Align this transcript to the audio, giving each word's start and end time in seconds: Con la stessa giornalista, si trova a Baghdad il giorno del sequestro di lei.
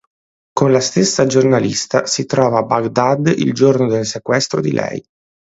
Con 0.51 0.71
la 0.71 0.79
stessa 0.79 1.27
giornalista, 1.27 2.07
si 2.07 2.25
trova 2.25 2.57
a 2.57 2.63
Baghdad 2.63 3.31
il 3.37 3.53
giorno 3.53 3.87
del 3.87 4.07
sequestro 4.07 4.59
di 4.59 4.71
lei. 4.71 5.05